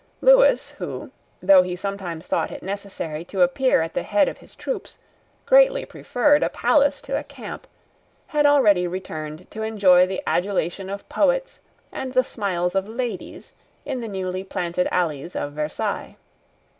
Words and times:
Lewis, 0.19 0.71
who, 0.71 1.11
though 1.43 1.61
he 1.61 1.75
sometimes 1.75 2.25
thought 2.25 2.49
it 2.49 2.63
necessary 2.63 3.23
to 3.25 3.43
appear 3.43 3.83
at 3.83 3.93
the 3.93 4.01
head 4.01 4.27
of 4.27 4.39
his 4.39 4.55
troops, 4.55 4.97
greatly 5.45 5.85
preferred 5.85 6.41
a 6.41 6.49
palace 6.49 7.03
to 7.03 7.15
a 7.15 7.23
camp, 7.23 7.67
had 8.25 8.43
already 8.47 8.87
returned 8.87 9.45
to 9.51 9.61
enjoy 9.61 10.07
the 10.07 10.23
adulation 10.25 10.89
of 10.89 11.07
poets 11.07 11.59
and 11.91 12.13
the 12.13 12.23
smiles 12.23 12.73
of 12.73 12.87
ladies 12.87 13.53
in 13.85 14.01
the 14.01 14.07
newly 14.07 14.43
planted 14.43 14.87
alleys 14.91 15.35
of 15.35 15.53
Versailles. 15.53 16.15